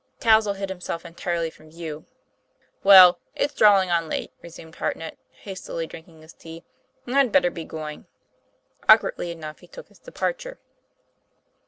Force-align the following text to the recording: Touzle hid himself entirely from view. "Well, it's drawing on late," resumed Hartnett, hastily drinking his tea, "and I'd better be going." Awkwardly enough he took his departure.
Touzle 0.19 0.55
hid 0.55 0.69
himself 0.69 1.05
entirely 1.05 1.51
from 1.51 1.69
view. 1.69 2.05
"Well, 2.83 3.19
it's 3.35 3.53
drawing 3.53 3.91
on 3.91 4.09
late," 4.09 4.31
resumed 4.41 4.73
Hartnett, 4.77 5.19
hastily 5.29 5.85
drinking 5.85 6.23
his 6.23 6.33
tea, 6.33 6.63
"and 7.05 7.15
I'd 7.15 7.31
better 7.31 7.51
be 7.51 7.65
going." 7.65 8.07
Awkwardly 8.89 9.29
enough 9.29 9.59
he 9.59 9.67
took 9.67 9.89
his 9.89 9.99
departure. 9.99 10.57